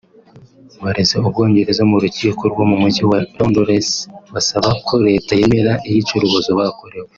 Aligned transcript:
bareze 0.83 1.13
u 1.17 1.23
Bwongereza 1.29 1.83
mu 1.91 1.97
rukiko 2.03 2.41
rwo 2.51 2.63
mu 2.69 2.75
mujyi 2.81 3.03
wa 3.11 3.17
Londres 3.37 3.89
basaba 4.33 4.69
ko 4.85 4.93
Leta 5.07 5.31
yemera 5.39 5.73
iyicarubozo 5.87 6.49
bakorewe 6.59 7.09